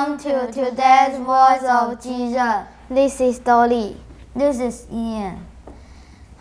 Welcome 0.00 0.16
to 0.30 0.46
today's 0.50 1.18
Voice 1.18 1.62
of 1.68 2.02
Jesus. 2.02 2.64
This 2.88 3.20
is 3.20 3.38
Dolly. 3.38 3.98
This 4.34 4.58
is 4.58 4.86
Ian. 4.90 5.44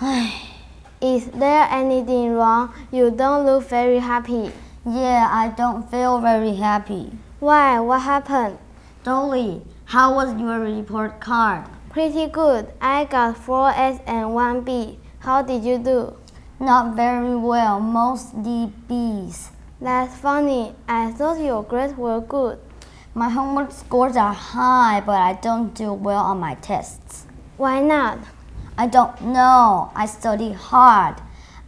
Is 1.00 1.26
there 1.26 1.66
anything 1.68 2.34
wrong? 2.34 2.72
You 2.92 3.10
don't 3.10 3.44
look 3.46 3.64
very 3.64 3.98
happy. 3.98 4.52
Yeah, 4.86 5.28
I 5.28 5.48
don't 5.48 5.90
feel 5.90 6.20
very 6.20 6.54
happy. 6.54 7.10
Why? 7.40 7.80
What 7.80 8.02
happened? 8.02 8.58
Dolly, 9.02 9.62
how 9.86 10.14
was 10.14 10.40
your 10.40 10.60
report 10.60 11.20
card? 11.20 11.64
Pretty 11.90 12.28
good. 12.28 12.68
I 12.80 13.06
got 13.06 13.38
4 13.38 13.70
A's 13.70 13.98
and 14.06 14.34
1 14.34 14.60
B. 14.60 15.00
How 15.18 15.42
did 15.42 15.64
you 15.64 15.78
do? 15.78 16.16
Not 16.60 16.94
very 16.94 17.34
well, 17.34 17.80
mostly 17.80 18.72
B's. 18.86 19.50
That's 19.80 20.14
funny. 20.16 20.76
I 20.86 21.10
thought 21.10 21.40
your 21.40 21.64
grades 21.64 21.96
were 21.96 22.20
good. 22.20 22.60
My 23.18 23.30
homework 23.30 23.72
scores 23.72 24.16
are 24.16 24.32
high, 24.32 25.02
but 25.04 25.20
I 25.20 25.32
don't 25.32 25.74
do 25.74 25.92
well 25.92 26.22
on 26.22 26.38
my 26.38 26.54
tests. 26.54 27.26
Why 27.56 27.80
not? 27.80 28.20
I 28.76 28.86
don't 28.86 29.20
know. 29.20 29.90
I 29.92 30.06
study 30.06 30.52
hard. 30.52 31.16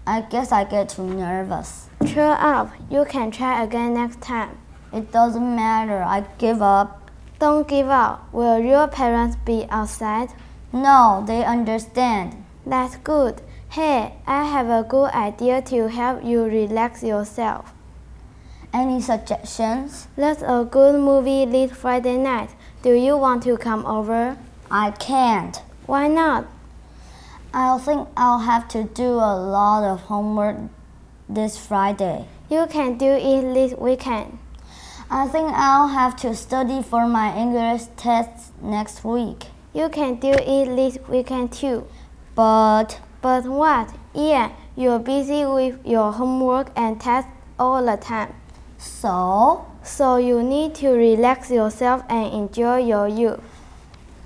I 0.07 0.21
guess 0.21 0.53
I 0.53 0.63
get 0.63 0.91
too 0.91 1.03
nervous. 1.03 1.89
Cheer 2.07 2.37
up. 2.39 2.71
You 2.89 3.05
can 3.05 3.33
try 3.33 3.65
again 3.65 3.95
next 3.95 4.21
time. 4.21 4.59
It 4.93 5.11
doesn't 5.11 5.57
matter. 5.57 6.01
I 6.01 6.25
give 6.39 6.63
up. 6.63 7.11
Don't 7.41 7.67
give 7.67 7.89
up. 7.89 8.33
Will 8.33 8.61
your 8.61 8.87
parents 8.87 9.35
be 9.45 9.67
outside? 9.71 10.29
No, 10.73 11.25
they 11.27 11.43
understand. 11.43 12.45
That's 12.65 12.95
good. 12.99 13.43
Hey, 13.71 14.15
I 14.25 14.45
have 14.45 14.69
a 14.69 14.87
good 14.89 15.11
idea 15.11 15.63
to 15.63 15.89
help 15.89 16.23
you 16.23 16.45
relax 16.45 17.03
yourself. 17.03 17.75
Any 18.73 19.01
suggestions? 19.01 20.07
There's 20.15 20.43
a 20.43 20.65
good 20.71 21.01
movie 21.01 21.45
this 21.45 21.73
Friday 21.73 22.17
night. 22.17 22.51
Do 22.83 22.93
you 22.93 23.17
want 23.17 23.43
to 23.43 23.57
come 23.57 23.85
over? 23.85 24.37
I 24.71 24.93
can't. 24.93 25.61
Why 25.87 26.07
not? 26.07 26.47
I 27.53 27.79
think 27.79 28.09
I'll 28.17 28.39
have 28.39 28.69
to 28.69 28.85
do 28.85 29.09
a 29.15 29.35
lot 29.35 29.83
of 29.83 30.03
homework 30.03 30.57
this 31.29 31.59
Friday. 31.59 32.27
You 32.49 32.67
can 32.71 32.97
do 32.97 33.11
it 33.11 33.55
this 33.55 33.77
weekend. 33.77 34.39
I 35.11 35.27
think 35.27 35.53
I'll 35.53 35.89
have 35.89 36.15
to 36.19 36.37
study 36.37 36.81
for 36.81 37.09
my 37.09 37.37
English 37.37 37.83
test 37.97 38.53
next 38.63 39.03
week. 39.03 39.47
You 39.75 39.89
can 39.89 40.21
do 40.21 40.31
it 40.31 40.77
this 40.77 40.99
weekend 41.09 41.53
too. 41.53 41.89
But 42.37 43.01
But 43.21 43.45
what? 43.45 43.93
Yeah, 44.15 44.53
you're 44.77 44.99
busy 44.99 45.45
with 45.45 45.85
your 45.85 46.13
homework 46.13 46.71
and 46.77 47.01
tests 47.01 47.31
all 47.59 47.85
the 47.85 47.97
time. 47.97 48.33
So 48.81 49.67
So 49.83 50.17
you 50.17 50.43
need 50.43 50.75
to 50.77 50.91
relax 50.91 51.51
yourself 51.51 52.03
and 52.09 52.33
enjoy 52.33 52.79
your 52.79 53.09
youth. 53.09 53.41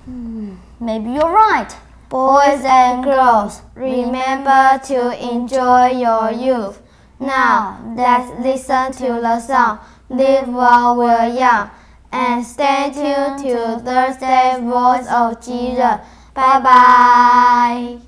Hmm, 0.05 0.55
maybe 0.79 1.11
you're 1.11 1.31
right. 1.31 1.73
Boys 2.09 2.61
and 2.63 3.03
girls, 3.03 3.61
remember 3.73 4.79
to 4.85 5.31
enjoy 5.33 5.87
your 5.91 6.31
youth. 6.31 6.81
Now, 7.19 7.79
let's 7.95 8.29
listen 8.43 8.91
to 8.93 9.21
the 9.21 9.39
song 9.39 9.79
Live 10.09 10.47
While 10.47 10.97
We're 10.97 11.27
Young 11.29 11.71
and 12.11 12.45
stay 12.45 12.91
tuned 12.93 13.39
to 13.39 13.79
Thursday 13.83 14.59
Voice 14.61 15.07
of 15.07 15.43
Jesus. 15.43 15.99
Bye 16.33 16.59
bye. 16.59 18.04